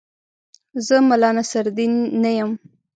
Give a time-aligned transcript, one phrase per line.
[0.85, 2.51] زه ملا نصرالدین نه یم.